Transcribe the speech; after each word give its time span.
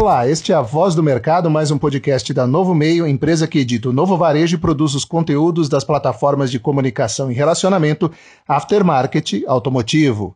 Olá, 0.00 0.26
este 0.26 0.50
é 0.50 0.54
a 0.54 0.62
Voz 0.62 0.94
do 0.94 1.02
Mercado, 1.02 1.50
mais 1.50 1.70
um 1.70 1.76
podcast 1.76 2.32
da 2.32 2.46
Novo 2.46 2.74
Meio, 2.74 3.06
empresa 3.06 3.46
que 3.46 3.58
edita 3.58 3.90
o 3.90 3.92
novo 3.92 4.16
varejo 4.16 4.56
e 4.56 4.58
produz 4.58 4.94
os 4.94 5.04
conteúdos 5.04 5.68
das 5.68 5.84
plataformas 5.84 6.50
de 6.50 6.58
comunicação 6.58 7.30
e 7.30 7.34
relacionamento 7.34 8.10
aftermarket 8.48 9.44
automotivo. 9.46 10.34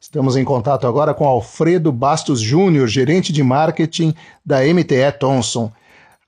Estamos 0.00 0.36
em 0.36 0.44
contato 0.44 0.84
agora 0.88 1.14
com 1.14 1.24
Alfredo 1.24 1.92
Bastos 1.92 2.40
Júnior, 2.40 2.88
gerente 2.88 3.32
de 3.32 3.44
marketing 3.44 4.12
da 4.44 4.62
MTE 4.62 5.12
Thomson. 5.16 5.70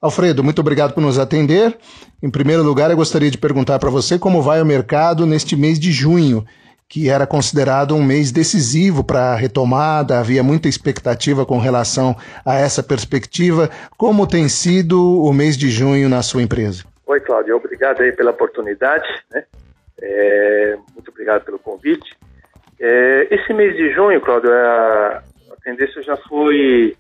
Alfredo, 0.01 0.45
muito 0.45 0.61
obrigado 0.61 0.95
por 0.95 1.01
nos 1.01 1.19
atender. 1.19 1.77
Em 2.23 2.31
primeiro 2.31 2.63
lugar, 2.63 2.89
eu 2.93 2.97
gostaria 2.97 3.33
de 3.33 3.37
perguntar 3.37 3.81
para 3.81 3.91
você 3.91 4.17
como 4.17 4.41
vai 4.41 4.63
o 4.63 4.67
mercado 4.67 5.27
neste 5.27 5.57
mês 5.57 5.77
de 5.77 5.91
junho, 5.91 6.47
que 6.89 7.11
era 7.11 7.27
considerado 7.27 7.95
um 7.95 8.03
mês 8.03 8.33
decisivo 8.33 9.05
para 9.05 9.33
a 9.33 9.37
retomada, 9.37 10.19
havia 10.19 10.43
muita 10.43 10.69
expectativa 10.69 11.45
com 11.45 11.59
relação 11.59 12.17
a 12.45 12.55
essa 12.55 12.83
perspectiva. 12.83 13.69
Como 13.97 14.27
tem 14.27 14.49
sido 14.49 15.23
o 15.23 15.33
mês 15.33 15.57
de 15.57 15.69
junho 15.71 16.09
na 16.09 16.23
sua 16.23 16.43
empresa? 16.43 16.85
Oi, 17.07 17.21
Cláudio, 17.21 17.57
obrigado 17.57 18.01
aí 18.01 18.13
pela 18.13 18.31
oportunidade, 18.31 19.07
né? 19.31 19.45
É, 20.01 20.79
muito 20.95 21.11
obrigado 21.11 21.45
pelo 21.45 21.59
convite. 21.59 22.17
É, 22.81 23.29
esse 23.31 23.53
mês 23.53 23.77
de 23.77 23.93
junho, 23.93 24.21
Cláudio, 24.21 24.51
a, 24.51 25.23
a 25.53 25.57
tendência 25.63 26.03
já 26.03 26.17
foi 26.17 26.97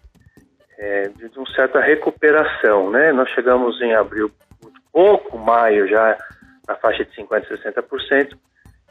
é, 0.78 1.08
de, 1.08 1.30
de 1.30 1.38
uma 1.38 1.50
certa 1.54 1.80
recuperação, 1.80 2.90
né? 2.90 3.10
Nós 3.12 3.30
chegamos 3.30 3.80
em 3.80 3.94
abril 3.94 4.30
muito 4.62 4.80
pouco, 4.92 5.38
maio 5.38 5.88
já 5.88 6.18
na 6.66 6.74
faixa 6.74 7.04
de 7.06 7.10
50%, 7.12 7.46
60%, 7.64 8.36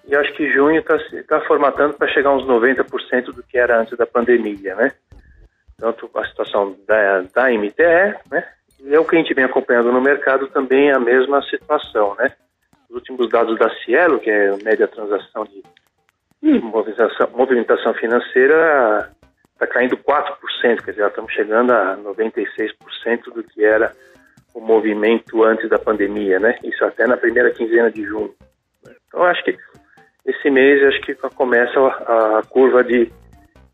e 0.07 0.15
acho 0.15 0.33
que 0.33 0.51
junho 0.51 0.79
está 0.79 0.97
tá 1.27 1.41
formatando 1.41 1.95
para 1.95 2.07
chegar 2.07 2.31
uns 2.31 2.45
90% 2.45 3.25
do 3.25 3.43
que 3.43 3.57
era 3.57 3.81
antes 3.81 3.97
da 3.97 4.05
pandemia, 4.05 4.73
né? 4.75 4.93
Tanto 5.77 6.09
a 6.15 6.25
situação 6.25 6.75
da, 6.87 7.21
da 7.33 7.49
MTE, 7.51 8.15
né? 8.31 8.47
E 8.79 8.95
é 8.95 8.99
o 8.99 9.05
que 9.05 9.15
a 9.15 9.19
gente 9.19 9.33
vem 9.33 9.43
acompanhando 9.43 9.91
no 9.91 10.01
mercado 10.01 10.47
também 10.47 10.89
é 10.89 10.95
a 10.95 10.99
mesma 10.99 11.41
situação, 11.43 12.15
né? 12.15 12.31
Os 12.89 12.95
últimos 12.95 13.29
dados 13.29 13.59
da 13.59 13.69
Cielo, 13.83 14.19
que 14.19 14.29
é 14.29 14.49
a 14.49 14.57
média 14.63 14.87
transação 14.87 15.43
de 15.43 15.61
movimentação, 16.61 17.29
movimentação 17.35 17.93
financeira 17.95 19.11
está 19.53 19.67
caindo 19.67 19.97
4%, 19.97 20.37
quer 20.83 20.91
dizer, 20.91 21.07
estamos 21.07 21.33
chegando 21.33 21.71
a 21.71 21.97
96% 21.97 23.33
do 23.33 23.43
que 23.43 23.65
era 23.65 23.91
o 24.53 24.61
movimento 24.61 25.43
antes 25.43 25.69
da 25.69 25.77
pandemia, 25.77 26.39
né? 26.39 26.57
Isso 26.63 26.85
até 26.85 27.05
na 27.05 27.17
primeira 27.17 27.51
quinzena 27.51 27.91
de 27.91 28.03
junho. 28.03 28.33
Então, 29.07 29.23
acho 29.23 29.43
que 29.43 29.57
esse 30.47 30.49
mês 30.49 30.83
acho 30.83 31.01
que 31.01 31.13
começa 31.35 31.79
a, 31.79 32.39
a 32.39 32.43
curva 32.43 32.83
de, 32.83 33.11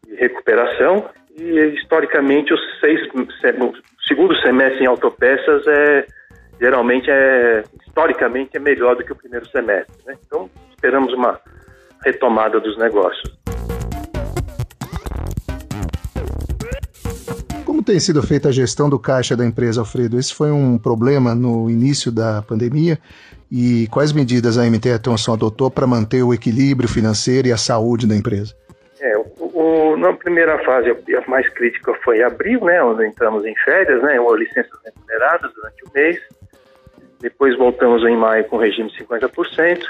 de, 0.06 0.16
recuperação 0.16 1.06
e 1.38 1.60
historicamente 1.80 2.54
os 2.54 2.60
seis 2.80 3.00
o 3.14 3.74
segundo 4.08 4.36
semestre 4.42 4.84
em 4.84 4.88
autopeças 4.88 5.66
é 5.68 6.06
geralmente 6.60 7.10
é 7.10 7.64
historicamente 7.88 8.58
é 8.58 8.60
melhor 8.60 8.96
do 8.96 9.04
que 9.04 9.12
o 9.12 9.16
primeiro 9.16 9.48
semestre, 9.50 9.96
né? 10.06 10.16
Então 10.26 10.50
esperamos 10.70 11.14
uma 11.14 11.40
retomada 12.04 12.60
dos 12.60 12.78
negócios. 12.78 13.43
Tem 17.84 18.00
sido 18.00 18.24
feita 18.24 18.50
a 18.50 18.52
gestão 18.52 18.90
do 18.90 18.98
caixa 18.98 19.36
da 19.36 19.46
empresa, 19.46 19.82
Alfredo? 19.82 20.20
Esse 20.20 20.34
foi 20.34 20.52
um 20.52 20.78
problema 20.78 21.36
no 21.36 21.70
início 21.70 22.12
da 22.12 22.42
pandemia 22.42 22.98
e 23.52 23.88
quais 23.92 24.12
medidas 24.12 24.58
a 24.58 24.64
MT 24.64 24.98
Thomson 25.00 25.34
adotou 25.34 25.70
para 25.70 25.86
manter 25.86 26.24
o 26.24 26.34
equilíbrio 26.34 26.90
financeiro 26.90 27.48
e 27.48 27.52
a 27.52 27.58
saúde 27.58 28.08
da 28.08 28.16
empresa? 28.16 28.56
É, 29.00 29.18
o, 29.18 29.26
o, 29.54 29.98
na 29.98 30.14
primeira 30.14 30.58
fase, 30.64 30.90
a 30.90 31.30
mais 31.30 31.48
crítica 31.50 31.94
foi 32.04 32.24
abril, 32.24 32.64
né, 32.64 32.82
onde 32.82 33.06
entramos 33.06 33.46
em 33.46 33.56
férias, 33.58 34.02
né, 34.02 34.20
ou 34.20 34.36
licenças 34.36 34.80
remuneradas 34.84 35.54
durante 35.54 35.84
o 35.84 35.92
mês. 35.94 36.20
Depois 37.20 37.58
voltamos 37.58 38.04
em 38.04 38.18
maio 38.18 38.46
com 38.46 38.58
regime 38.58 38.90
de 38.90 39.04
50%. 39.06 39.84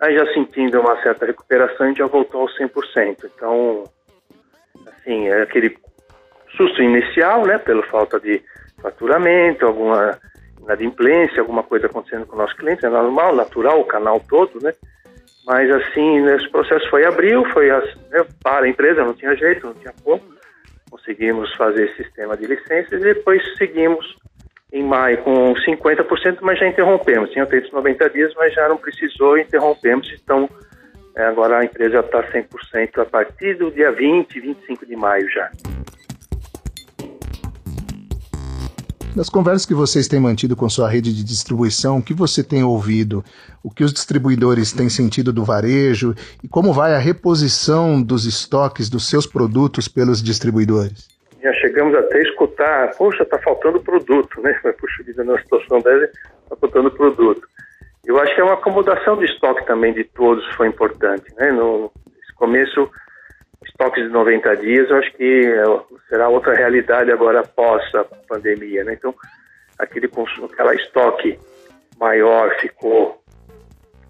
Aí 0.00 0.16
já 0.16 0.26
sentindo 0.32 0.80
uma 0.80 1.00
certa 1.02 1.26
recuperação, 1.26 1.86
a 1.86 1.88
gente 1.88 1.98
já 1.98 2.06
voltou 2.06 2.42
aos 2.42 2.56
100%. 2.58 3.30
Então, 3.34 3.84
assim, 4.86 5.28
é 5.28 5.42
aquele 5.42 5.70
susto 6.62 6.82
inicial, 6.82 7.44
né, 7.44 7.58
pela 7.58 7.82
falta 7.84 8.20
de 8.20 8.40
faturamento, 8.80 9.66
alguma 9.66 10.18
inadimplência, 10.60 11.40
alguma 11.40 11.62
coisa 11.62 11.86
acontecendo 11.86 12.26
com 12.26 12.36
o 12.36 12.38
nosso 12.38 12.56
cliente, 12.56 12.86
é 12.86 12.88
normal, 12.88 13.34
natural, 13.34 13.80
o 13.80 13.84
canal 13.84 14.20
todo, 14.28 14.62
né? 14.62 14.72
Mas 15.44 15.68
assim, 15.70 16.24
esse 16.26 16.48
processo 16.50 16.88
foi 16.88 17.04
abril, 17.04 17.44
foi 17.52 17.68
né, 17.68 18.24
para 18.42 18.66
a 18.66 18.68
empresa, 18.68 19.04
não 19.04 19.12
tinha 19.12 19.34
jeito, 19.34 19.66
não 19.66 19.74
tinha 19.74 19.92
como. 20.04 20.22
Conseguimos 20.88 21.52
fazer 21.56 21.86
esse 21.86 22.04
sistema 22.04 22.36
de 22.36 22.46
licenças 22.46 22.92
e 22.92 23.04
depois 23.04 23.42
seguimos 23.56 24.16
em 24.72 24.84
maio 24.84 25.18
com 25.18 25.52
50%, 25.54 26.38
mas 26.42 26.60
já 26.60 26.68
interrompemos. 26.68 27.30
Tinha 27.30 27.46
feito 27.46 27.74
90 27.74 28.10
dias, 28.10 28.32
mas 28.36 28.54
já 28.54 28.68
não 28.68 28.76
precisou, 28.76 29.36
interrompemos. 29.36 30.08
Então, 30.22 30.48
é, 31.16 31.24
agora 31.24 31.58
a 31.58 31.64
empresa 31.64 31.98
está 31.98 32.22
100% 32.22 33.02
a 33.02 33.04
partir 33.04 33.54
do 33.54 33.70
dia 33.72 33.90
20, 33.90 34.40
25 34.40 34.86
de 34.86 34.96
maio 34.96 35.28
já. 35.28 35.50
Das 39.14 39.28
conversas 39.28 39.66
que 39.66 39.74
vocês 39.74 40.08
têm 40.08 40.18
mantido 40.18 40.56
com 40.56 40.68
sua 40.68 40.88
rede 40.88 41.14
de 41.14 41.22
distribuição, 41.22 41.98
o 41.98 42.02
que 42.02 42.14
você 42.14 42.42
tem 42.42 42.64
ouvido? 42.64 43.22
O 43.62 43.70
que 43.70 43.84
os 43.84 43.92
distribuidores 43.92 44.72
têm 44.72 44.88
sentido 44.88 45.32
do 45.32 45.44
varejo? 45.44 46.14
E 46.42 46.48
como 46.48 46.72
vai 46.72 46.94
a 46.94 46.98
reposição 46.98 48.02
dos 48.02 48.24
estoques 48.24 48.88
dos 48.88 49.08
seus 49.08 49.26
produtos 49.26 49.86
pelos 49.86 50.22
distribuidores? 50.22 51.12
já 51.42 51.52
chegamos 51.54 51.94
até 51.94 52.18
a 52.18 52.22
escutar, 52.22 52.90
poxa, 52.96 53.24
está 53.24 53.38
faltando 53.38 53.80
produto, 53.80 54.40
né? 54.40 54.52
Puxa 54.78 55.02
vida, 55.02 55.24
na 55.24 55.36
situação 55.38 55.80
dessa, 55.80 56.04
está 56.44 56.56
faltando 56.56 56.90
produto. 56.90 57.42
Eu 58.04 58.18
acho 58.18 58.34
que 58.34 58.40
é 58.40 58.44
uma 58.44 58.54
acomodação 58.54 59.16
de 59.16 59.24
estoque 59.26 59.66
também 59.66 59.92
de 59.92 60.04
todos 60.04 60.46
foi 60.54 60.68
importante, 60.68 61.24
né? 61.36 61.50
No 61.50 61.90
começo, 62.36 62.88
estoques 63.64 64.04
de 64.04 64.10
90 64.10 64.56
dias, 64.56 64.90
eu 64.90 64.96
acho 64.96 65.12
que 65.14 65.46
é, 65.46 65.64
será 66.08 66.28
outra 66.28 66.54
realidade 66.54 67.10
agora 67.10 67.40
após 67.40 67.82
a 67.94 68.04
pandemia, 68.28 68.84
né? 68.84 68.94
Então, 68.94 69.14
aquele 69.78 70.08
consumo, 70.08 70.48
aquela 70.52 70.74
estoque 70.74 71.38
maior 71.98 72.54
ficou, 72.60 73.22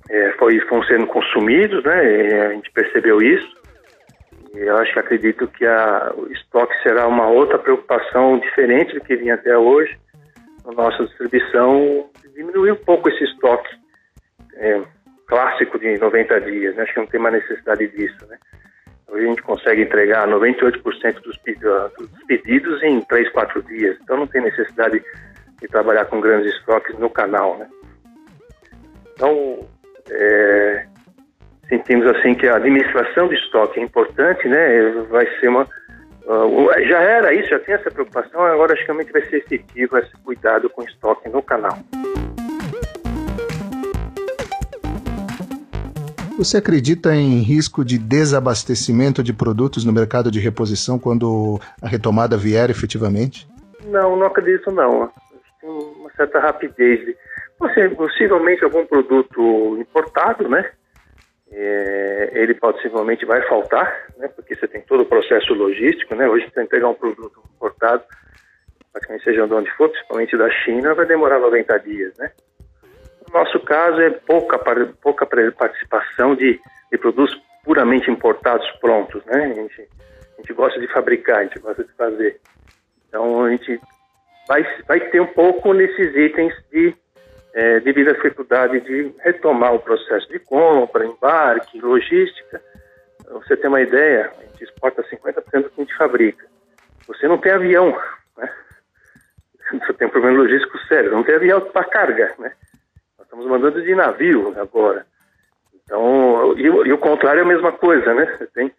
é, 0.08 0.32
foi, 0.32 0.58
foram 0.60 0.82
sendo 0.84 1.06
consumidos, 1.06 1.84
né? 1.84 2.46
a 2.46 2.52
gente 2.54 2.70
percebeu 2.72 3.20
isso. 3.20 3.62
Eu 4.54 4.76
acho 4.76 4.92
que 4.92 4.98
acredito 4.98 5.48
que 5.48 5.64
a, 5.66 6.12
o 6.14 6.30
estoque 6.30 6.74
será 6.82 7.06
uma 7.06 7.26
outra 7.28 7.58
preocupação 7.58 8.38
diferente 8.38 8.94
do 8.94 9.00
que 9.00 9.16
vinha 9.16 9.34
até 9.34 9.56
hoje. 9.56 9.96
A 10.66 10.72
nossa 10.72 11.04
distribuição 11.04 12.10
diminuiu 12.34 12.74
um 12.74 12.84
pouco 12.84 13.08
esse 13.08 13.24
estoque 13.24 13.70
é, 14.56 14.82
clássico 15.26 15.78
de 15.78 15.98
90 15.98 16.40
dias. 16.42 16.76
Né? 16.76 16.82
Acho 16.82 16.92
que 16.92 17.00
não 17.00 17.06
tem 17.06 17.20
mais 17.20 17.34
necessidade 17.34 17.88
disso. 17.88 18.26
Né? 18.28 18.36
Hoje 19.12 19.26
a 19.26 19.28
gente 19.28 19.42
consegue 19.42 19.82
entregar 19.82 20.26
98% 20.26 21.20
dos 21.20 21.36
pedidos 22.26 22.82
em 22.82 23.02
3, 23.02 23.28
4 23.30 23.62
dias. 23.64 23.98
Então 24.02 24.16
não 24.16 24.26
tem 24.26 24.40
necessidade 24.40 25.04
de 25.60 25.68
trabalhar 25.68 26.06
com 26.06 26.18
grandes 26.18 26.54
estoques 26.54 26.98
no 26.98 27.10
canal. 27.10 27.58
Né? 27.58 27.68
Então, 29.12 29.68
é, 30.10 30.86
sentimos 31.68 32.06
assim 32.16 32.34
que 32.34 32.48
a 32.48 32.56
administração 32.56 33.28
de 33.28 33.34
estoque 33.34 33.80
é 33.80 33.82
importante, 33.82 34.48
né? 34.48 34.90
Vai 35.10 35.26
ser 35.38 35.48
uma 35.48 35.64
uh, 35.64 36.88
já 36.88 37.00
era 37.02 37.34
isso, 37.34 37.50
já 37.50 37.58
tem 37.58 37.74
essa 37.74 37.90
preocupação, 37.90 38.42
agora 38.42 38.72
acho 38.72 38.86
que 38.86 39.12
vai 39.12 39.22
ser 39.26 39.36
efetivo 39.36 39.98
esse 39.98 40.12
cuidado 40.24 40.70
com 40.70 40.82
estoque 40.82 41.28
no 41.28 41.42
canal. 41.42 41.78
Você 46.36 46.56
acredita 46.56 47.14
em 47.14 47.40
risco 47.40 47.84
de 47.84 47.98
desabastecimento 47.98 49.22
de 49.22 49.32
produtos 49.32 49.84
no 49.84 49.92
mercado 49.92 50.30
de 50.30 50.40
reposição 50.40 50.98
quando 50.98 51.60
a 51.80 51.88
retomada 51.88 52.36
vier 52.36 52.70
efetivamente? 52.70 53.46
Não, 53.84 54.16
não 54.16 54.26
acredito 54.26 54.70
não. 54.70 55.10
Tem 55.60 55.70
uma 55.70 56.10
certa 56.16 56.40
rapidez. 56.40 57.16
Possivelmente 57.96 58.64
algum 58.64 58.84
produto 58.86 59.76
importado, 59.78 60.48
né? 60.48 60.70
é, 61.52 62.30
ele 62.32 62.54
possivelmente 62.54 63.26
vai 63.26 63.46
faltar, 63.46 64.06
né, 64.16 64.26
porque 64.28 64.54
você 64.54 64.66
tem 64.66 64.80
todo 64.80 65.02
o 65.02 65.06
processo 65.06 65.52
logístico, 65.52 66.14
né, 66.14 66.26
hoje 66.26 66.50
você 66.52 66.62
entregar 66.62 66.88
um 66.88 66.94
produto 66.94 67.42
importado, 67.54 68.02
praticamente 68.90 69.24
seja 69.24 69.46
de 69.46 69.52
onde 69.52 69.70
for, 69.72 69.90
principalmente 69.90 70.36
da 70.36 70.50
China, 70.50 70.94
vai 70.94 71.06
demorar 71.06 71.38
90 71.38 71.78
dias, 71.80 72.16
né. 72.16 72.32
No 73.32 73.38
nosso 73.38 73.58
caso 73.60 74.00
é 74.00 74.10
pouca, 74.10 74.58
pouca 75.00 75.26
participação 75.26 76.34
de, 76.34 76.60
de 76.90 76.98
produtos 76.98 77.40
puramente 77.64 78.10
importados 78.10 78.68
prontos, 78.72 79.24
né, 79.24 79.44
a 79.44 79.54
gente, 79.54 79.80
a 79.80 80.40
gente 80.40 80.52
gosta 80.52 80.78
de 80.78 80.88
fabricar, 80.88 81.38
a 81.38 81.42
gente 81.44 81.58
gosta 81.60 81.82
de 81.82 81.92
fazer. 81.92 82.40
Então 83.08 83.44
a 83.44 83.50
gente 83.50 83.80
vai, 84.46 84.66
vai 84.86 85.00
ter 85.00 85.20
um 85.20 85.26
pouco 85.26 85.72
nesses 85.72 86.14
itens 86.14 86.52
de 86.70 86.94
é, 87.54 87.80
devido 87.80 88.08
à 88.08 88.12
dificuldade 88.12 88.80
de 88.80 89.14
retomar 89.20 89.74
o 89.74 89.80
processo 89.80 90.28
de 90.28 90.38
compra, 90.38 91.06
embarque, 91.06 91.80
logística, 91.80 92.60
você 93.30 93.56
tem 93.56 93.68
uma 93.68 93.80
ideia, 93.80 94.30
a 94.38 94.42
gente 94.42 94.64
exporta 94.64 95.02
50% 95.02 95.62
do 95.62 95.70
que 95.70 95.80
a 95.80 95.84
gente 95.84 95.96
fabrica. 95.96 96.46
Você 97.06 97.26
não 97.28 97.38
tem 97.38 97.52
avião, 97.52 97.98
né? 98.36 98.50
Você 99.72 99.92
tem 99.94 100.06
um 100.06 100.10
problema 100.10 100.36
logístico 100.38 100.78
sério, 100.86 101.12
não 101.12 101.22
tem 101.22 101.34
avião 101.34 101.60
para 101.60 101.84
carga, 101.84 102.34
né? 102.38 102.52
Estamos 103.32 103.46
mandando 103.46 103.82
de 103.82 103.94
navio 103.94 104.54
agora. 104.60 105.06
Então, 105.82 106.52
e, 106.58 106.64
e, 106.64 106.92
o 106.92 106.98
contrário 106.98 107.40
é 107.40 107.42
a 107.42 107.48
mesma 107.48 107.72
coisa, 107.72 108.12
né? 108.12 108.26
Você 108.26 108.46
tem 108.48 108.70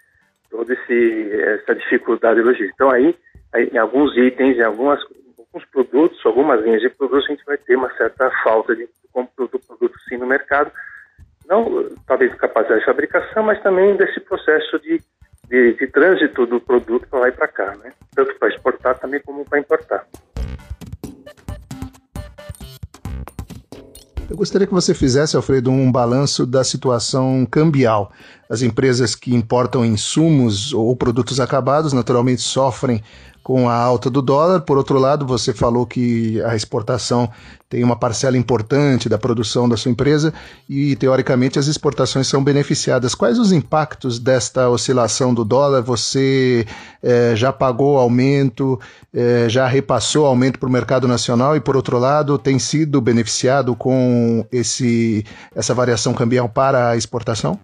toda 0.47 0.71
essa 0.71 1.73
dificuldade 1.73 2.39
logística. 2.39 2.71
Então, 2.75 2.91
aí, 2.91 3.17
aí, 3.51 3.71
em 3.73 3.79
alguns 3.79 4.15
itens, 4.15 4.55
em 4.55 4.61
algumas, 4.61 4.99
alguns 5.39 5.65
produtos, 5.71 6.23
algumas 6.23 6.63
linhas 6.63 6.83
de 6.83 6.89
produtos, 6.89 7.25
a 7.25 7.31
gente 7.31 7.43
vai 7.45 7.57
ter 7.57 7.75
uma 7.75 7.91
certa 7.95 8.29
falta 8.43 8.75
de 8.75 8.87
do 9.37 9.59
produto 9.59 9.93
sim 10.07 10.17
no 10.17 10.27
mercado, 10.27 10.71
não 11.47 11.89
talvez 12.07 12.31
de 12.31 12.37
capacidade 12.37 12.79
de 12.79 12.85
fabricação, 12.85 13.43
mas 13.43 13.61
também 13.61 13.95
desse 13.95 14.19
processo 14.19 14.79
de, 14.79 15.01
de, 15.47 15.73
de 15.73 15.87
trânsito 15.87 16.45
do 16.45 16.59
produto 16.59 17.07
para 17.07 17.19
lá 17.19 17.29
e 17.29 17.31
para 17.31 17.47
cá, 17.47 17.75
né? 17.77 17.91
Tanto 18.15 18.35
para 18.35 18.49
exportar 18.49 18.99
também 18.99 19.19
como 19.21 19.45
para 19.45 19.59
importar. 19.59 20.05
Eu 24.33 24.37
gostaria 24.37 24.65
que 24.65 24.73
você 24.73 24.95
fizesse, 24.95 25.35
Alfredo, 25.35 25.69
um 25.69 25.91
balanço 25.91 26.43
da 26.43 26.63
situação 26.63 27.45
cambial. 27.45 28.11
As 28.49 28.63
empresas 28.63 29.13
que 29.13 29.31
importam 29.31 29.85
insumos 29.85 30.73
ou 30.73 30.95
produtos 30.95 31.39
acabados 31.39 31.93
naturalmente 31.93 32.41
sofrem 32.41 33.03
com 33.43 33.69
a 33.69 33.75
alta 33.75 34.09
do 34.09 34.21
dólar. 34.21 34.61
Por 34.61 34.77
outro 34.77 34.97
lado, 34.97 35.27
você 35.27 35.53
falou 35.53 35.85
que 35.85 36.41
a 36.43 36.55
exportação 36.55 37.29
tem 37.69 37.83
uma 37.83 37.95
parcela 37.95 38.37
importante 38.37 39.09
da 39.09 39.17
produção 39.17 39.67
da 39.67 39.75
sua 39.75 39.91
empresa 39.91 40.33
e, 40.69 40.95
teoricamente, 40.95 41.59
as 41.59 41.67
exportações 41.67 42.27
são 42.27 42.43
beneficiadas. 42.43 43.13
Quais 43.13 43.37
os 43.37 43.51
impactos 43.51 44.19
desta 44.19 44.69
oscilação 44.69 45.33
do 45.33 45.43
dólar? 45.43 45.81
Você 45.81 46.65
eh, 47.01 47.33
já 47.35 47.51
pagou 47.51 47.97
aumento, 47.97 48.79
eh, 49.13 49.47
já 49.49 49.67
repassou 49.67 50.25
aumento 50.25 50.59
para 50.59 50.69
o 50.69 50.71
mercado 50.71 51.07
nacional 51.07 51.55
e, 51.55 51.59
por 51.59 51.75
outro 51.75 51.97
lado, 51.99 52.37
tem 52.37 52.57
sido 52.59 53.01
beneficiado 53.01 53.75
com 53.75 54.45
esse, 54.51 55.25
essa 55.55 55.73
variação 55.73 56.13
cambial 56.13 56.47
para 56.47 56.89
a 56.89 56.97
exportação? 56.97 57.59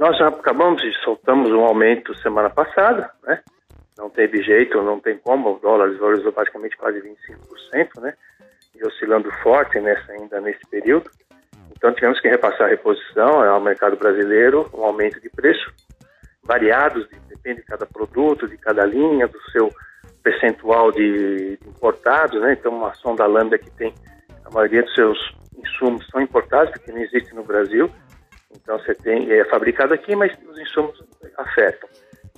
É, 0.00 0.04
nós 0.04 0.16
já 0.16 0.28
acabamos 0.28 0.82
de 0.82 0.92
soltamos 1.04 1.50
um 1.50 1.60
aumento 1.60 2.16
semana 2.18 2.48
passada, 2.48 3.10
né? 3.22 3.40
Não 3.98 4.08
teve 4.08 4.42
jeito, 4.42 4.82
não 4.82 4.98
tem 4.98 5.18
como, 5.18 5.56
o 5.56 5.58
dólar 5.58 5.94
valorizou 5.98 6.32
praticamente 6.32 6.76
quase 6.76 7.00
25%, 7.00 8.00
né? 8.00 8.14
E 8.74 8.84
oscilando 8.86 9.30
forte 9.42 9.78
nessa, 9.78 10.12
ainda 10.12 10.40
nesse 10.40 10.66
período. 10.70 11.10
Então 11.76 11.92
tivemos 11.92 12.18
que 12.20 12.28
repassar 12.28 12.66
a 12.66 12.70
reposição 12.70 13.42
ao 13.42 13.60
mercado 13.60 13.96
brasileiro, 13.96 14.70
um 14.74 14.84
aumento 14.84 15.20
de 15.20 15.28
preço, 15.28 15.70
variados, 16.44 17.06
depende 17.28 17.60
de 17.60 17.66
cada 17.66 17.86
produto, 17.86 18.48
de 18.48 18.56
cada 18.56 18.84
linha, 18.86 19.28
do 19.28 19.40
seu 19.50 19.70
percentual 20.22 20.90
de, 20.92 21.58
importados, 21.66 22.40
né? 22.40 22.54
Então 22.54 22.72
uma 22.72 22.94
sonda 22.94 23.26
lambda 23.26 23.58
que 23.58 23.70
tem 23.72 23.94
a 24.44 24.50
maioria 24.50 24.82
dos 24.82 24.94
seus 24.94 25.18
insumos 25.58 26.06
são 26.10 26.22
importados, 26.22 26.70
porque 26.72 26.90
não 26.90 27.00
existe 27.00 27.34
no 27.34 27.44
Brasil. 27.44 27.90
Então 28.54 28.78
você 28.78 28.94
tem, 28.94 29.30
é 29.30 29.44
fabricado 29.44 29.94
aqui, 29.94 30.14
mas 30.16 30.32
os 30.48 30.58
insumos 30.58 31.02
afetam. 31.38 31.88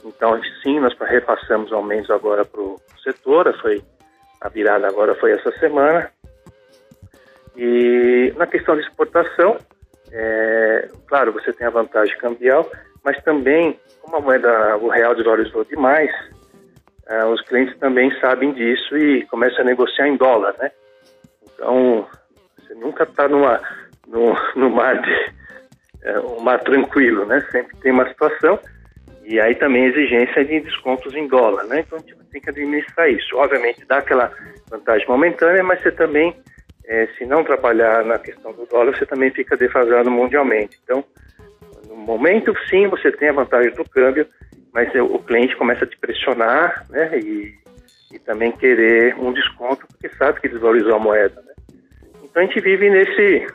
Então 0.04 0.40
sim, 0.62 0.80
nós 0.80 0.94
repassamos 1.00 1.72
aumentos 1.72 2.10
agora 2.10 2.44
para 2.44 2.60
o 2.60 2.80
setor, 3.02 3.56
foi, 3.60 3.82
a 4.40 4.48
virada 4.48 4.86
agora 4.86 5.14
foi 5.14 5.32
essa 5.32 5.50
semana. 5.58 6.10
E 7.56 8.32
na 8.36 8.46
questão 8.46 8.74
de 8.74 8.82
exportação, 8.82 9.58
é, 10.10 10.88
claro, 11.06 11.32
você 11.32 11.52
tem 11.52 11.66
a 11.66 11.70
vantagem 11.70 12.16
cambial, 12.18 12.70
mas 13.04 13.22
também, 13.24 13.78
como 14.00 14.16
a 14.16 14.20
moeda, 14.20 14.76
o 14.76 14.88
real 14.88 15.14
desvalorizou 15.14 15.64
demais, 15.64 16.10
é, 17.06 17.24
os 17.24 17.40
clientes 17.42 17.76
também 17.78 18.10
sabem 18.20 18.52
disso 18.52 18.96
e 18.96 19.26
começam 19.26 19.60
a 19.60 19.64
negociar 19.64 20.06
em 20.06 20.16
dólar, 20.16 20.54
né? 20.58 20.70
Então, 21.42 22.06
você 22.56 22.74
nunca 22.74 23.04
está 23.04 23.28
numa, 23.28 23.60
no, 24.06 24.34
no 24.54 24.70
mar 24.70 25.00
de, 25.00 25.32
é, 26.02 26.18
um 26.20 26.40
mar 26.40 26.60
tranquilo, 26.60 27.24
né? 27.26 27.46
Sempre 27.50 27.76
tem 27.78 27.92
uma 27.92 28.08
situação 28.08 28.58
e 29.24 29.40
aí 29.40 29.54
também 29.54 29.86
exigência 29.86 30.44
de 30.44 30.60
descontos 30.60 31.14
em 31.14 31.28
dólar, 31.28 31.64
né? 31.64 31.80
Então 31.80 31.98
a 31.98 32.00
gente 32.00 32.16
tem 32.30 32.40
que 32.40 32.50
administrar 32.50 33.08
isso. 33.10 33.36
Obviamente 33.36 33.84
dá 33.86 33.98
aquela 33.98 34.32
vantagem 34.68 35.06
momentânea, 35.06 35.62
mas 35.62 35.80
você 35.80 35.92
também, 35.92 36.34
é, 36.86 37.06
se 37.18 37.24
não 37.24 37.44
trabalhar 37.44 38.04
na 38.04 38.18
questão 38.18 38.52
do 38.52 38.66
dólar, 38.66 38.96
você 38.96 39.06
também 39.06 39.30
fica 39.30 39.56
defasado 39.56 40.10
mundialmente. 40.10 40.78
Então, 40.82 41.04
no 41.88 41.96
momento 41.96 42.54
sim, 42.68 42.88
você 42.88 43.12
tem 43.12 43.28
a 43.28 43.34
vantagem 43.34 43.72
do 43.72 43.88
câmbio, 43.88 44.26
mas 44.72 44.92
o 44.94 45.18
cliente 45.20 45.56
começa 45.56 45.84
a 45.84 45.88
te 45.88 45.96
pressionar, 45.98 46.84
né? 46.90 47.18
E, 47.18 47.54
e 48.12 48.18
também 48.18 48.50
querer 48.50 49.14
um 49.16 49.32
desconto, 49.32 49.86
porque 49.86 50.08
sabe 50.16 50.40
que 50.40 50.48
desvalorizou 50.48 50.96
a 50.96 50.98
moeda, 50.98 51.40
né? 51.42 51.52
Então 52.24 52.42
a 52.42 52.46
gente 52.46 52.60
vive 52.60 52.90
nesse 52.90 53.46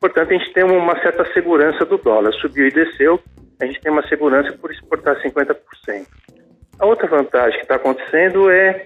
Portanto, 0.00 0.30
a 0.30 0.36
gente 0.36 0.52
tem 0.52 0.64
uma 0.64 1.00
certa 1.00 1.24
segurança 1.32 1.84
do 1.84 1.98
dólar. 1.98 2.32
Subiu 2.34 2.66
e 2.66 2.70
desceu, 2.70 3.20
a 3.60 3.66
gente 3.66 3.80
tem 3.80 3.90
uma 3.90 4.06
segurança 4.08 4.52
por 4.58 4.70
exportar 4.70 5.20
50%. 5.22 5.56
A 6.78 6.86
outra 6.86 7.06
vantagem 7.06 7.58
que 7.58 7.64
está 7.64 7.76
acontecendo 7.76 8.50
é 8.50 8.84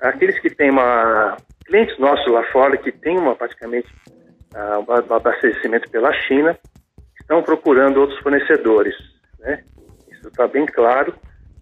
aqueles 0.00 0.38
que 0.40 0.50
têm 0.50 0.70
uma. 0.70 1.36
clientes 1.64 1.96
nossos 1.98 2.26
lá 2.32 2.42
fora 2.50 2.76
que 2.76 2.90
têm 2.90 3.16
uma, 3.16 3.36
praticamente 3.36 3.88
uh, 4.54 4.84
um 4.88 5.14
abastecimento 5.14 5.88
pela 5.90 6.12
China, 6.12 6.58
estão 7.20 7.42
procurando 7.42 8.00
outros 8.00 8.18
fornecedores. 8.20 8.94
Né? 9.38 9.62
Isso 10.10 10.28
está 10.28 10.48
bem 10.48 10.66
claro 10.66 11.14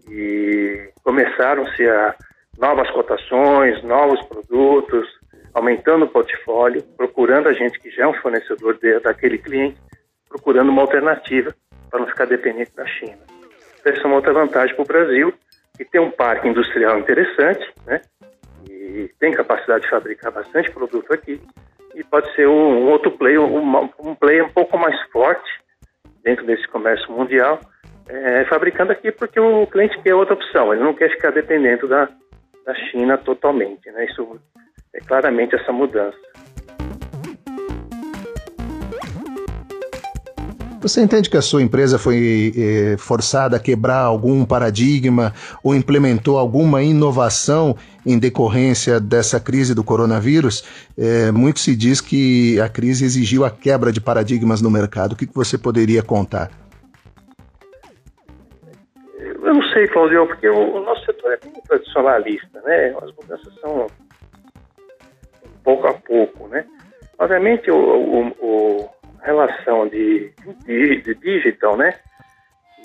e 0.09 0.89
começaram-se 1.03 1.87
a 1.87 2.15
novas 2.57 2.89
cotações, 2.91 3.83
novos 3.83 4.19
produtos, 4.27 5.07
aumentando 5.57 6.05
o 6.05 6.09
portfólio, 6.09 6.83
procurando 6.95 7.47
a 7.49 7.53
gente 7.53 7.79
que 7.79 7.89
já 7.89 8.03
é 8.03 8.07
um 8.07 8.13
fornecedor 8.13 8.77
de, 8.77 8.99
daquele 8.99 9.39
cliente, 9.39 9.77
procurando 10.29 10.69
uma 10.69 10.83
alternativa 10.83 11.53
para 11.89 11.99
não 11.99 12.07
ficar 12.07 12.25
dependente 12.25 12.75
da 12.75 12.85
China. 12.85 13.17
Então, 13.79 13.91
essa 13.91 14.01
é 14.01 14.05
uma 14.05 14.15
outra 14.15 14.33
vantagem 14.33 14.75
para 14.75 14.83
o 14.83 14.87
Brasil, 14.87 15.33
que 15.75 15.83
tem 15.83 15.99
um 15.99 16.11
parque 16.11 16.47
industrial 16.47 16.99
interessante, 16.99 17.73
né? 17.87 18.01
E 18.69 19.09
tem 19.19 19.31
capacidade 19.31 19.83
de 19.83 19.89
fabricar 19.89 20.31
bastante 20.31 20.71
produto 20.71 21.11
aqui, 21.11 21.41
e 21.95 22.03
pode 22.03 22.31
ser 22.35 22.47
um, 22.47 22.83
um 22.83 22.89
outro 22.91 23.11
player, 23.11 23.41
um, 23.41 23.89
um 23.99 24.15
player 24.15 24.45
um 24.45 24.49
pouco 24.49 24.77
mais 24.77 24.99
forte 25.09 25.49
dentro 26.23 26.45
desse 26.45 26.67
comércio 26.67 27.11
mundial, 27.11 27.59
é, 28.07 28.45
fabricando 28.45 28.91
aqui 28.91 29.11
porque 29.11 29.39
o 29.39 29.65
cliente 29.65 29.99
quer 30.01 30.13
outra 30.13 30.35
opção, 30.35 30.71
ele 30.71 30.83
não 30.83 30.93
quer 30.93 31.09
ficar 31.09 31.31
dependendo 31.31 31.87
da, 31.87 32.07
da 32.65 32.75
China 32.75 33.17
totalmente, 33.17 33.89
né? 33.91 34.05
Isso 34.05 34.39
é 34.93 34.99
claramente 35.01 35.55
essa 35.55 35.71
mudança. 35.71 36.17
Você 40.79 41.01
entende 41.01 41.29
que 41.29 41.35
a 41.35 41.41
sua 41.41 41.61
empresa 41.61 41.97
foi 41.97 42.53
eh, 42.55 42.95
forçada 42.97 43.57
a 43.57 43.59
quebrar 43.59 43.99
algum 43.99 44.45
paradigma 44.45 45.33
ou 45.63 45.75
implementou 45.75 46.37
alguma 46.37 46.81
inovação 46.83 47.75
em 48.05 48.17
decorrência 48.17 48.99
dessa 48.99 49.39
crise 49.39 49.73
do 49.73 49.83
coronavírus? 49.83 50.63
Eh, 50.97 51.31
muito 51.31 51.59
se 51.59 51.75
diz 51.75 51.99
que 51.99 52.57
a 52.61 52.69
crise 52.69 53.03
exigiu 53.03 53.43
a 53.43 53.49
quebra 53.49 53.91
de 53.91 53.99
paradigmas 53.99 54.61
no 54.61 54.69
mercado. 54.69 55.13
O 55.13 55.15
que, 55.15 55.25
que 55.25 55.35
você 55.35 55.57
poderia 55.57 56.03
contar? 56.03 56.51
Eu 59.19 59.53
não 59.53 59.63
sei, 59.73 59.87
Claudio, 59.87 60.27
porque 60.27 60.47
o, 60.47 60.75
o 60.75 60.85
nosso 60.85 61.03
setor 61.05 61.33
é 61.33 61.37
bem 61.43 61.53
tradicionalista, 61.67 62.61
né? 62.61 62.95
As 63.01 63.11
mudanças 63.15 63.53
são 63.59 63.87
pouco 65.67 65.85
a 65.85 65.93
pouco, 65.93 66.47
né? 66.47 66.65
Obviamente, 67.19 67.69
o, 67.69 67.75
o, 67.75 68.27
o 68.39 68.89
relação 69.21 69.85
de, 69.89 70.31
de, 70.65 71.01
de, 71.01 71.15
digital, 71.15 71.75
né? 71.75 71.93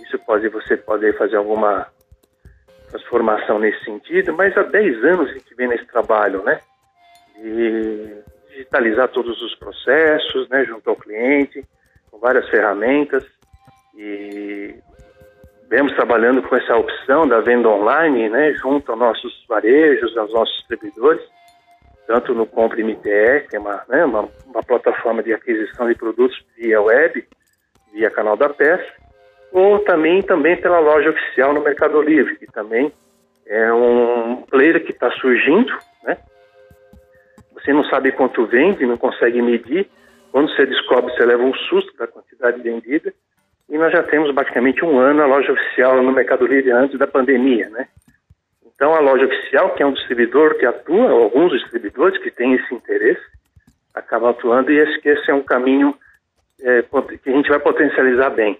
Isso 0.02 0.18
pode, 0.26 0.48
você 0.48 0.76
pode 0.76 1.12
fazer 1.12 1.36
alguma 1.36 1.86
transformação 2.90 3.60
nesse 3.60 3.84
sentido, 3.84 4.32
mas 4.32 4.56
há 4.56 4.64
10 4.64 5.04
anos 5.04 5.30
a 5.30 5.34
gente 5.34 5.54
vem 5.54 5.68
nesse 5.68 5.86
trabalho, 5.86 6.42
né? 6.42 6.58
De 7.36 8.16
digitalizar 8.48 9.08
todos 9.10 9.40
os 9.40 9.54
processos, 9.54 10.48
né? 10.48 10.64
Junto 10.64 10.90
ao 10.90 10.96
cliente, 10.96 11.64
com 12.10 12.18
várias 12.18 12.48
ferramentas 12.48 13.24
e 13.94 14.74
vemos 15.68 15.94
trabalhando 15.94 16.42
com 16.42 16.56
essa 16.56 16.76
opção 16.76 17.28
da 17.28 17.40
venda 17.40 17.68
online, 17.68 18.28
né? 18.28 18.54
Junto 18.54 18.90
aos 18.90 18.98
nossos 18.98 19.44
varejos, 19.48 20.16
aos 20.16 20.32
nossos 20.32 20.56
distribuidores 20.56 21.31
tanto 22.06 22.34
no 22.34 22.46
Compre 22.46 22.82
MTE, 22.82 23.48
que 23.48 23.56
é 23.56 23.58
uma, 23.58 23.82
né, 23.88 24.04
uma, 24.04 24.28
uma, 24.46 24.62
plataforma 24.62 25.22
de 25.22 25.32
aquisição 25.32 25.88
de 25.88 25.94
produtos 25.94 26.44
via 26.56 26.80
web, 26.80 27.26
via 27.92 28.10
canal 28.10 28.36
da 28.36 28.48
peça, 28.48 28.90
ou 29.52 29.78
também, 29.80 30.22
também 30.22 30.56
pela 30.60 30.78
loja 30.78 31.10
oficial 31.10 31.52
no 31.52 31.62
Mercado 31.62 32.00
Livre, 32.00 32.36
que 32.36 32.46
também 32.46 32.92
é 33.46 33.72
um 33.72 34.42
player 34.50 34.82
que 34.84 34.92
está 34.92 35.10
surgindo, 35.12 35.72
né? 36.04 36.16
Você 37.54 37.72
não 37.72 37.84
sabe 37.84 38.10
quanto 38.12 38.46
vende, 38.46 38.86
não 38.86 38.96
consegue 38.96 39.40
medir. 39.40 39.88
Quando 40.32 40.50
você 40.50 40.66
descobre, 40.66 41.12
você 41.12 41.24
leva 41.24 41.42
um 41.42 41.54
susto 41.54 41.96
da 41.96 42.06
quantidade 42.06 42.60
vendida. 42.62 43.12
e 43.68 43.78
nós 43.78 43.92
já 43.92 44.02
temos 44.02 44.34
basicamente 44.34 44.84
um 44.84 44.98
ano 44.98 45.22
a 45.22 45.26
loja 45.26 45.52
oficial 45.52 46.02
no 46.02 46.12
Mercado 46.12 46.46
Livre 46.46 46.72
antes 46.72 46.98
da 46.98 47.06
pandemia, 47.06 47.68
né? 47.70 47.86
Então 48.82 48.96
a 48.96 48.98
loja 48.98 49.26
oficial, 49.26 49.72
que 49.76 49.82
é 49.84 49.86
um 49.86 49.92
distribuidor 49.92 50.58
que 50.58 50.66
atua, 50.66 51.08
alguns 51.08 51.52
distribuidores 51.52 52.20
que 52.20 52.32
têm 52.32 52.54
esse 52.54 52.74
interesse, 52.74 53.22
acabam 53.94 54.30
atuando 54.30 54.72
e 54.72 54.76
esse, 54.76 55.08
esse 55.08 55.30
é 55.30 55.34
um 55.34 55.44
caminho 55.44 55.94
é, 56.60 56.82
que 57.22 57.30
a 57.30 57.32
gente 57.32 57.48
vai 57.48 57.60
potencializar 57.60 58.30
bem. 58.30 58.58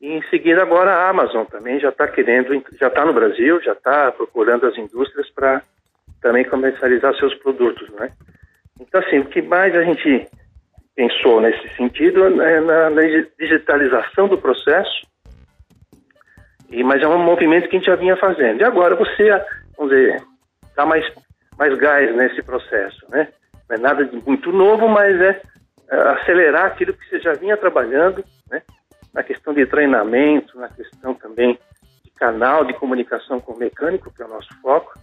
E 0.00 0.12
em 0.12 0.22
seguida 0.30 0.62
agora 0.62 0.92
a 0.92 1.10
Amazon 1.10 1.44
também 1.44 1.80
já 1.80 1.88
está 1.88 2.06
querendo, 2.06 2.62
já 2.78 2.86
está 2.86 3.04
no 3.04 3.12
Brasil, 3.12 3.60
já 3.60 3.72
está 3.72 4.12
procurando 4.12 4.64
as 4.64 4.78
indústrias 4.78 5.28
para 5.30 5.60
também 6.22 6.44
comercializar 6.44 7.16
seus 7.16 7.34
produtos, 7.34 7.90
né? 7.94 8.12
Então 8.80 9.00
assim, 9.00 9.18
o 9.18 9.24
que 9.24 9.42
mais 9.42 9.74
a 9.74 9.82
gente 9.82 10.28
pensou 10.94 11.40
nesse 11.40 11.68
sentido 11.74 12.26
é 12.40 12.60
na, 12.60 12.90
digitalização 13.36 14.28
do 14.28 14.38
processo, 14.38 15.04
e, 16.70 16.82
mas 16.82 17.02
é 17.02 17.08
um 17.08 17.18
movimento 17.18 17.68
que 17.68 17.76
a 17.76 17.78
gente 17.78 17.88
já 17.88 17.96
vinha 17.96 18.16
fazendo. 18.16 18.60
E 18.60 18.64
agora 18.64 18.94
você, 18.94 19.30
vamos 19.76 19.92
dizer, 19.92 20.22
dá 20.76 20.84
mais, 20.84 21.04
mais 21.58 21.76
gás 21.78 22.14
nesse 22.14 22.42
processo, 22.42 23.06
né? 23.10 23.28
Não 23.68 23.76
é 23.76 23.78
nada 23.80 24.04
de 24.04 24.16
muito 24.26 24.50
novo, 24.52 24.88
mas 24.88 25.20
é, 25.20 25.40
é 25.90 25.96
acelerar 26.10 26.66
aquilo 26.66 26.92
que 26.92 27.08
você 27.08 27.20
já 27.20 27.32
vinha 27.34 27.56
trabalhando, 27.56 28.24
né? 28.50 28.62
na 29.12 29.22
questão 29.22 29.52
de 29.52 29.66
treinamento, 29.66 30.58
na 30.58 30.68
questão 30.68 31.14
também 31.14 31.58
de 32.04 32.10
canal 32.12 32.64
de 32.64 32.72
comunicação 32.74 33.40
com 33.40 33.52
o 33.52 33.58
mecânico, 33.58 34.12
que 34.14 34.22
é 34.22 34.26
o 34.26 34.28
nosso 34.28 34.48
foco. 34.60 34.94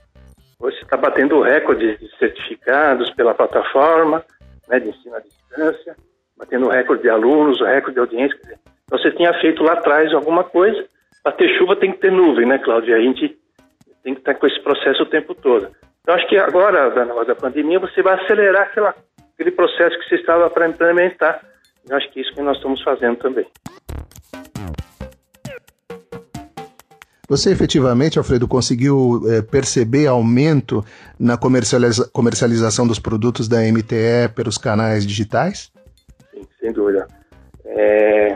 Hoje 0.60 0.78
você 0.78 0.84
está 0.84 0.98
batendo 0.98 1.42
recorde 1.42 1.98
de 1.98 2.18
certificados 2.18 3.10
pela 3.12 3.34
plataforma 3.34 4.24
né, 4.68 4.80
de 4.80 4.90
ensino 4.90 5.16
à 5.16 5.20
distância, 5.20 5.96
batendo 6.38 6.70
recorde 6.70 7.04
de 7.04 7.10
alunos, 7.10 7.60
recorde 7.60 7.94
de 7.94 8.00
audiência. 8.00 8.40
Então 8.86 8.98
você 8.98 9.12
tinha 9.12 9.34
feito 9.42 9.64
lá 9.64 9.74
atrás 9.74 10.14
alguma 10.14 10.44
coisa. 10.44 10.86
Para 11.26 11.34
ter 11.34 11.58
chuva 11.58 11.76
tem 11.76 11.92
que 11.92 11.98
ter 11.98 12.12
nuvem, 12.12 12.46
né, 12.46 12.60
Cláudia? 12.60 12.96
A 12.96 13.02
gente 13.02 13.36
tem 14.04 14.14
que 14.14 14.20
estar 14.20 14.36
com 14.36 14.46
esse 14.46 14.62
processo 14.62 15.02
o 15.02 15.08
tempo 15.08 15.34
todo. 15.34 15.70
Então 16.04 16.14
acho 16.14 16.28
que 16.30 16.38
agora, 16.38 16.92
da, 16.92 17.24
da 17.24 17.34
pandemia, 17.34 17.80
você 17.80 18.04
vai 18.04 18.14
acelerar 18.14 18.68
aquela, 18.68 18.94
aquele 19.34 19.50
processo 19.50 19.98
que 19.98 20.08
você 20.08 20.16
estava 20.18 20.48
para 20.52 20.70
implementar. 20.70 21.42
Eu 21.90 21.98
acho 21.98 22.12
que 22.12 22.20
é 22.20 22.22
isso 22.22 22.32
que 22.32 22.44
nós 22.44 22.58
estamos 22.58 22.80
fazendo 22.84 23.16
também. 23.16 23.48
Você 27.28 27.52
efetivamente, 27.52 28.20
Alfredo, 28.20 28.48
conseguiu 28.48 29.24
é, 29.28 29.42
perceber 29.42 30.06
aumento 30.06 30.86
na 31.20 31.40
comercializa 31.40 32.08
comercialização 32.14 32.86
dos 32.86 33.00
produtos 33.00 33.48
da 33.48 33.62
MTE 33.62 34.30
pelos 34.36 34.60
canais 34.60 35.04
digitais? 35.04 35.72
Sim, 36.32 36.48
sem 36.60 36.72
dúvida. 36.72 37.08
É, 37.66 38.35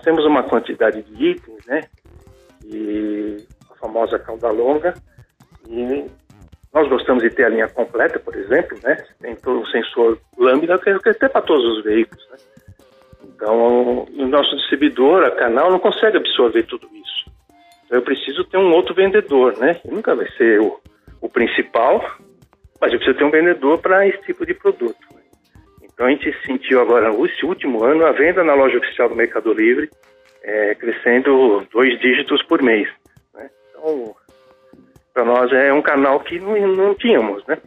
nós 0.00 0.02
temos 0.02 0.24
uma 0.24 0.42
quantidade 0.42 1.02
de 1.02 1.26
itens, 1.26 1.66
né? 1.66 1.82
E 2.64 3.36
a 3.70 3.74
famosa 3.74 4.18
cauda 4.18 4.50
longa. 4.50 4.94
E 5.68 6.06
nós 6.72 6.88
gostamos 6.88 7.22
de 7.22 7.28
ter 7.28 7.44
a 7.44 7.48
linha 7.50 7.68
completa, 7.68 8.18
por 8.18 8.34
exemplo, 8.34 8.78
né? 8.82 8.96
Tem 9.20 9.36
todo 9.36 9.60
o 9.60 9.66
sensor 9.66 10.18
lambda, 10.38 10.78
que 10.78 10.88
é 10.88 10.94
até 10.94 11.28
para 11.28 11.42
todos 11.42 11.64
os 11.76 11.84
veículos, 11.84 12.26
né? 12.30 12.36
Então, 13.24 14.04
o 14.04 14.26
nosso 14.26 14.56
distribuidor, 14.56 15.22
a 15.24 15.32
canal, 15.32 15.70
não 15.70 15.78
consegue 15.78 16.16
absorver 16.16 16.62
tudo 16.62 16.88
isso. 16.94 17.30
Então, 17.84 17.98
eu 17.98 18.02
preciso 18.02 18.44
ter 18.44 18.56
um 18.56 18.72
outro 18.72 18.94
vendedor, 18.94 19.56
né? 19.58 19.78
Ele 19.84 19.96
nunca 19.96 20.14
vai 20.14 20.28
ser 20.32 20.60
o, 20.60 20.80
o 21.20 21.28
principal, 21.28 22.02
mas 22.80 22.90
eu 22.90 22.98
preciso 22.98 23.18
ter 23.18 23.24
um 23.24 23.30
vendedor 23.30 23.78
para 23.78 24.06
esse 24.06 24.22
tipo 24.22 24.46
de 24.46 24.54
produto. 24.54 24.96
Então, 26.00 26.08
a 26.08 26.12
gente 26.12 26.34
sentiu 26.46 26.80
agora, 26.80 27.10
esse 27.26 27.44
último 27.44 27.84
ano, 27.84 28.06
a 28.06 28.12
venda 28.12 28.42
na 28.42 28.54
loja 28.54 28.78
oficial 28.78 29.06
do 29.10 29.14
Mercado 29.14 29.52
Livre 29.52 29.90
é, 30.42 30.74
crescendo 30.74 31.62
dois 31.70 32.00
dígitos 32.00 32.42
por 32.44 32.62
mês. 32.62 32.88
Né? 33.34 33.50
Então, 33.68 34.16
para 35.12 35.26
nós 35.26 35.52
é 35.52 35.70
um 35.70 35.82
canal 35.82 36.18
que 36.20 36.40
não, 36.40 36.56
não 36.68 36.94
tínhamos, 36.94 37.46
né? 37.46 37.58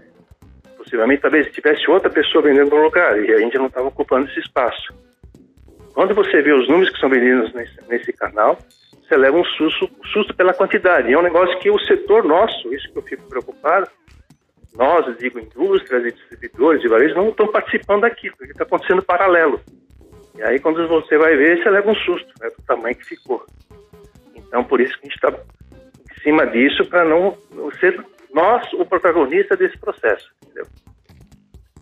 Possivelmente, 0.75 1.22
talvez 1.22 1.52
tivesse 1.52 1.88
outra 1.88 2.10
pessoa 2.10 2.44
vendendo 2.44 2.72
no 2.72 2.82
lugar 2.82 3.24
e 3.24 3.32
a 3.32 3.38
gente 3.38 3.56
não 3.60 3.68
estava 3.68 3.90
ocupando 3.90 4.28
esse 4.28 4.40
espaço. 4.40 4.92
Quando 5.94 6.16
você 6.16 6.42
vê 6.42 6.54
os 6.54 6.68
números 6.68 6.90
que 6.90 7.00
são 7.00 7.10
vendidos 7.10 7.54
nesse, 7.54 7.88
nesse 7.88 8.12
canal, 8.13 8.58
você 9.08 9.16
leva 9.16 9.38
um 9.38 9.46
susto, 9.46 9.88
susto 10.12 10.36
pela 10.36 10.56
quantidade. 10.56 11.13
É 11.13 11.20
um 11.20 11.22
negócio 11.22 11.60
que 11.60 11.70
o 11.70 11.78
setor 11.82 12.24
nosso, 12.24 12.74
isso 12.74 12.92
que 12.92 12.98
eu 12.98 13.04
fico 13.04 13.30
preocupado, 13.30 13.88
nós, 14.75 15.18
digo, 15.18 15.39
indústrias 15.39 16.06
e 16.06 16.12
distribuidores 16.12 16.84
e 16.84 16.88
varejo, 16.88 17.15
não 17.15 17.30
estão 17.30 17.48
participando 17.48 18.01
daquilo, 18.01 18.36
porque 18.38 18.51
está 18.51 18.63
acontecendo 18.63 19.03
paralelo. 19.03 19.62
E 20.36 20.42
aí, 20.42 20.60
quando 20.60 20.88
você 20.88 21.18
vai 21.18 21.36
ver, 21.36 21.62
você 21.62 21.70
leva 21.70 21.92
um 21.92 21.96
susto, 21.96 22.34
né, 22.42 22.50
do 22.50 22.63
tamanho 22.65 22.96
que 22.96 23.06
ficou. 23.06 23.46
Então, 24.36 24.63
por 24.63 24.82
isso 24.82 24.94
que 25.00 25.08
a 25.08 25.10
gente 25.10 25.15
está 25.15 25.30
em 25.30 26.22
cima 26.24 26.48
disso, 26.48 26.86
para 26.86 27.06
não, 27.06 27.38
não 27.51 27.72
ser 27.74 28.03
nós 28.34 28.72
o 28.74 28.86
protagonista 28.86 29.56
desse 29.56 29.77
processo, 29.77 30.30
entendeu? 30.44 30.65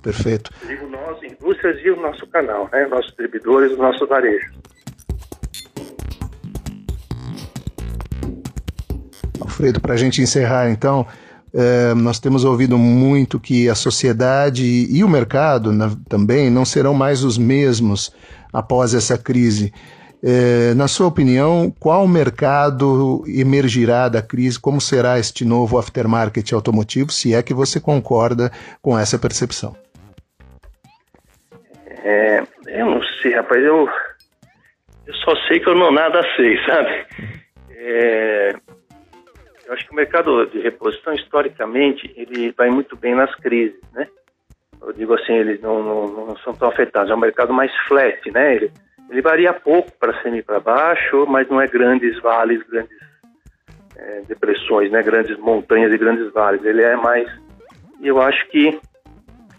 Perfeito. 0.01 0.51
Digo 0.65 0.87
nós, 0.87 1.21
indústrias 1.23 1.79
e 1.83 1.91
o 1.91 1.95
nosso 1.95 2.27
canal, 2.27 2.67
né? 2.71 2.85
Nossos 2.87 3.07
distribuidores, 3.07 3.71
os 3.71 3.77
nossos 3.77 4.07
varejos. 4.09 4.51
Alfredo, 9.39 9.79
para 9.79 9.93
a 9.93 9.97
gente 9.97 10.21
encerrar 10.21 10.69
então, 10.69 11.07
é, 11.53 11.93
nós 11.93 12.19
temos 12.19 12.45
ouvido 12.45 12.77
muito 12.77 13.39
que 13.39 13.67
a 13.67 13.75
sociedade 13.75 14.63
e 14.63 15.03
o 15.03 15.09
mercado 15.09 15.71
na, 15.71 15.91
também 16.07 16.49
não 16.49 16.63
serão 16.63 16.93
mais 16.93 17.23
os 17.23 17.37
mesmos 17.37 18.15
após 18.53 18.93
essa 18.93 19.17
crise. 19.17 19.73
É, 20.23 20.73
na 20.75 20.87
sua 20.87 21.07
opinião, 21.07 21.73
qual 21.79 22.07
mercado 22.07 23.23
emergirá 23.27 24.07
da 24.07 24.21
crise? 24.21 24.59
Como 24.59 24.79
será 24.79 25.17
este 25.19 25.43
novo 25.43 25.77
aftermarket 25.77 26.53
automotivo, 26.53 27.11
se 27.11 27.33
é 27.33 27.41
que 27.41 27.53
você 27.53 27.79
concorda 27.79 28.51
com 28.81 28.97
essa 28.97 29.17
percepção? 29.17 29.75
É, 32.03 32.43
eu 32.67 32.85
não 32.85 33.01
sei, 33.21 33.33
rapaz. 33.33 33.63
Eu, 33.63 33.89
eu 35.07 35.13
só 35.15 35.35
sei 35.47 35.59
que 35.59 35.67
eu 35.67 35.75
não 35.75 35.91
nada 35.91 36.21
sei, 36.35 36.57
sabe? 36.65 37.05
É, 37.71 38.53
eu 39.71 39.75
acho 39.75 39.85
que 39.85 39.93
o 39.93 39.95
mercado 39.95 40.45
de 40.47 40.59
reposição, 40.59 41.13
historicamente, 41.13 42.13
ele 42.17 42.51
vai 42.57 42.69
muito 42.69 42.97
bem 42.97 43.15
nas 43.15 43.33
crises, 43.35 43.79
né? 43.93 44.05
Eu 44.81 44.91
digo 44.91 45.13
assim, 45.13 45.31
eles 45.31 45.61
não, 45.61 45.81
não, 45.81 46.07
não 46.07 46.37
são 46.39 46.53
tão 46.53 46.67
afetados. 46.67 47.09
É 47.09 47.15
um 47.15 47.19
mercado 47.19 47.53
mais 47.53 47.71
flat, 47.87 48.19
né? 48.31 48.53
Ele, 48.53 48.71
ele 49.09 49.21
varia 49.21 49.53
pouco 49.53 49.89
para 49.97 50.21
cima 50.21 50.35
e 50.35 50.43
para 50.43 50.59
baixo, 50.59 51.25
mas 51.25 51.47
não 51.47 51.61
é 51.61 51.67
grandes 51.67 52.19
vales, 52.19 52.61
grandes 52.67 52.91
é, 53.95 54.21
depressões, 54.27 54.91
né? 54.91 55.01
Grandes 55.01 55.37
montanhas 55.37 55.93
e 55.93 55.97
grandes 55.97 56.29
vales. 56.33 56.61
Ele 56.65 56.81
é 56.81 56.97
mais... 56.97 57.29
Eu 58.01 58.21
acho 58.21 58.45
que 58.49 58.77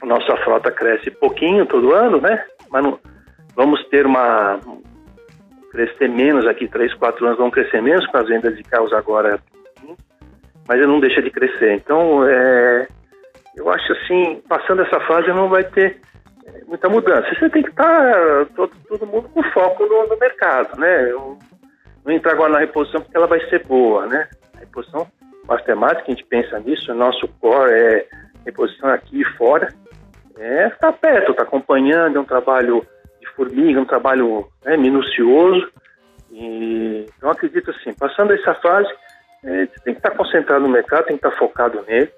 nossa 0.02 0.37
frota 0.45 0.71
cresce 0.71 1.11
pouquinho 1.11 1.64
todo 1.64 1.95
ano, 1.95 2.21
né? 2.21 2.45
Mas 2.71 2.83
não, 2.83 3.00
vamos 3.57 3.83
ter 3.88 4.04
uma 4.04 4.61
crescer 5.71 6.11
menos 6.11 6.47
aqui, 6.47 6.69
três, 6.69 6.92
quatro 6.92 7.25
anos 7.25 7.38
vão 7.38 7.50
crescer 7.50 7.81
menos 7.81 8.07
com 8.09 8.19
as 8.19 8.28
vendas 8.28 8.54
de 8.54 8.62
carros 8.62 8.92
agora, 8.92 9.40
mas 10.72 10.80
ele 10.80 10.90
não 10.90 11.00
deixa 11.00 11.20
de 11.20 11.30
crescer. 11.30 11.74
Então, 11.74 12.26
é, 12.26 12.88
eu 13.54 13.68
acho 13.70 13.92
assim, 13.92 14.42
passando 14.48 14.80
essa 14.80 14.98
fase 15.00 15.28
não 15.28 15.50
vai 15.50 15.62
ter 15.64 16.00
é, 16.46 16.64
muita 16.64 16.88
mudança. 16.88 17.28
Você 17.34 17.50
tem 17.50 17.62
que 17.62 17.68
estar 17.68 18.46
todo, 18.56 18.72
todo 18.88 19.06
mundo 19.06 19.28
com 19.28 19.42
foco 19.50 19.84
no, 19.84 20.06
no 20.06 20.18
mercado, 20.18 20.80
né? 20.80 21.10
Eu, 21.10 21.38
não 22.02 22.12
entrar 22.12 22.32
agora 22.32 22.54
na 22.54 22.58
reposição 22.60 23.02
porque 23.02 23.16
ela 23.16 23.26
vai 23.26 23.38
ser 23.50 23.66
boa, 23.66 24.06
né? 24.06 24.28
A 24.56 24.60
reposição 24.60 25.06
matemática, 25.46 26.04
a 26.06 26.10
gente 26.10 26.24
pensa 26.24 26.58
nisso, 26.60 26.90
o 26.90 26.94
nosso 26.94 27.28
core 27.38 27.70
é 27.70 28.06
reposição 28.46 28.88
aqui 28.88 29.20
e 29.20 29.36
fora, 29.36 29.68
é 30.38 30.70
tá 30.70 30.90
perto, 30.90 31.32
estar 31.32 31.42
tá 31.42 31.48
acompanhando, 31.48 32.16
é 32.16 32.20
um 32.20 32.24
trabalho 32.24 32.82
de 33.20 33.28
formiga, 33.36 33.78
um 33.78 33.84
trabalho 33.84 34.48
né, 34.64 34.76
minucioso. 34.78 35.70
E 36.30 37.06
eu 37.20 37.28
acredito 37.28 37.70
assim, 37.70 37.92
passando 37.92 38.32
essa 38.32 38.54
fase, 38.54 38.88
é, 39.44 39.66
você 39.66 39.80
tem 39.84 39.94
que 39.94 40.00
estar 40.00 40.11
concentrado 40.12 40.62
no 40.62 40.70
mercado, 40.70 41.06
tem 41.06 41.16
que 41.16 41.26
estar 41.26 41.38
focado 41.38 41.82
nele, 41.82 42.11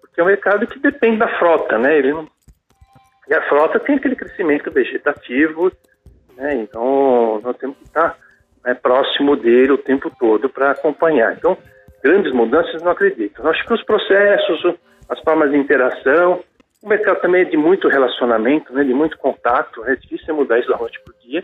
porque 0.00 0.20
é 0.20 0.22
um 0.22 0.26
mercado 0.26 0.66
que 0.66 0.78
depende 0.78 1.18
da 1.18 1.28
frota, 1.38 1.78
né? 1.78 1.98
Ele 1.98 2.12
não... 2.12 2.28
E 3.28 3.34
a 3.34 3.42
frota 3.48 3.80
tem 3.80 3.96
aquele 3.96 4.14
crescimento 4.14 4.70
vegetativo, 4.70 5.72
né? 6.36 6.54
Então 6.54 7.40
nós 7.42 7.56
temos 7.56 7.76
que 7.78 7.84
estar 7.84 8.16
né, 8.64 8.74
próximo 8.74 9.36
dele 9.36 9.72
o 9.72 9.78
tempo 9.78 10.10
todo 10.18 10.48
para 10.48 10.72
acompanhar. 10.72 11.32
Então, 11.32 11.56
grandes 12.02 12.32
mudanças 12.32 12.82
não 12.82 12.92
acredito. 12.92 13.40
Eu 13.40 13.48
acho 13.48 13.64
que 13.64 13.72
os 13.72 13.82
processos, 13.84 14.76
as 15.08 15.20
formas 15.20 15.50
de 15.50 15.56
interação, 15.56 16.42
o 16.82 16.88
mercado 16.88 17.20
também 17.20 17.42
é 17.42 17.44
de 17.44 17.56
muito 17.56 17.88
relacionamento, 17.88 18.72
né, 18.72 18.84
de 18.84 18.92
muito 18.92 19.16
contato, 19.18 19.84
é 19.86 19.96
difícil 19.96 20.34
mudar 20.34 20.58
isso 20.58 20.68
da 20.68 20.76
noite 20.76 21.00
para 21.02 21.14
o 21.14 21.18
dia. 21.18 21.42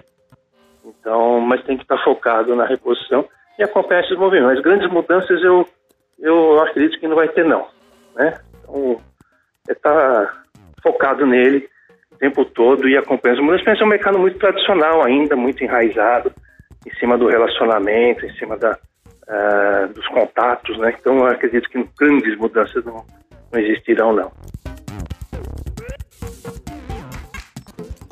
Então, 0.84 1.40
mas 1.40 1.64
tem 1.64 1.76
que 1.76 1.84
estar 1.84 2.02
focado 2.04 2.54
na 2.54 2.66
reposição 2.66 3.26
e 3.58 3.62
acompanhar 3.62 4.02
esses 4.02 4.18
movimentos. 4.18 4.62
Grandes 4.62 4.90
mudanças 4.90 5.42
eu, 5.42 5.66
eu 6.18 6.62
acredito 6.62 6.98
que 6.98 7.08
não 7.08 7.16
vai 7.16 7.28
ter 7.28 7.44
não. 7.44 7.66
Né? 8.14 8.38
Então, 8.62 9.00
estar 9.68 10.44
focado 10.82 11.26
nele, 11.26 11.68
tempo 12.18 12.44
todo 12.44 12.88
e 12.88 12.96
acompanha 12.96 13.34
as 13.34 13.40
mudanças. 13.40 13.80
É 13.80 13.84
um 13.84 13.88
mercado 13.88 14.18
muito 14.18 14.38
tradicional 14.38 15.04
ainda, 15.04 15.36
muito 15.36 15.62
enraizado, 15.62 16.32
em 16.86 16.94
cima 16.98 17.16
do 17.16 17.28
relacionamento, 17.28 18.26
em 18.26 18.34
cima 18.34 18.56
da, 18.56 18.72
uh, 18.72 19.92
dos 19.92 20.06
contatos, 20.08 20.76
né? 20.78 20.94
Então, 20.98 21.18
eu 21.18 21.26
acredito 21.26 21.68
que 21.68 21.84
grandes 21.98 22.36
mudanças 22.38 22.84
não, 22.84 23.04
não 23.52 23.60
existirão, 23.60 24.12
não. 24.12 24.32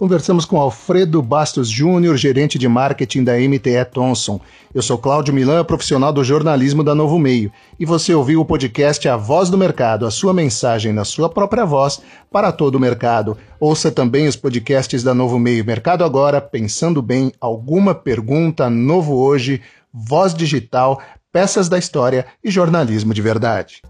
Conversamos 0.00 0.46
com 0.46 0.58
Alfredo 0.58 1.20
Bastos 1.20 1.68
Júnior, 1.68 2.16
gerente 2.16 2.58
de 2.58 2.66
marketing 2.66 3.22
da 3.22 3.34
MTE 3.34 3.84
Thomson. 3.92 4.40
Eu 4.74 4.80
sou 4.80 4.96
Cláudio 4.96 5.34
Milan, 5.34 5.62
profissional 5.62 6.10
do 6.10 6.24
jornalismo 6.24 6.82
da 6.82 6.94
Novo 6.94 7.18
Meio, 7.18 7.52
e 7.78 7.84
você 7.84 8.14
ouviu 8.14 8.40
o 8.40 8.44
podcast 8.46 9.06
A 9.06 9.18
Voz 9.18 9.50
do 9.50 9.58
Mercado, 9.58 10.06
a 10.06 10.10
sua 10.10 10.32
mensagem 10.32 10.90
na 10.90 11.04
sua 11.04 11.28
própria 11.28 11.66
voz 11.66 12.00
para 12.32 12.50
todo 12.50 12.76
o 12.76 12.80
mercado. 12.80 13.36
Ouça 13.60 13.90
também 13.90 14.26
os 14.26 14.36
podcasts 14.36 15.02
da 15.02 15.12
Novo 15.12 15.38
Meio 15.38 15.66
Mercado 15.66 16.02
Agora, 16.02 16.40
Pensando 16.40 17.02
Bem, 17.02 17.30
Alguma 17.38 17.94
Pergunta, 17.94 18.70
Novo 18.70 19.16
Hoje, 19.16 19.60
Voz 19.92 20.32
Digital, 20.32 21.02
Peças 21.30 21.68
da 21.68 21.76
História 21.76 22.24
e 22.42 22.50
Jornalismo 22.50 23.12
de 23.12 23.20
Verdade. 23.20 23.82